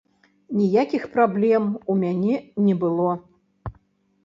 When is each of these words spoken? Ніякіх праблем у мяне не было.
Ніякіх 0.59 1.03
праблем 1.17 1.69
у 1.93 1.99
мяне 2.05 2.41
не 2.71 2.75
было. 2.83 3.11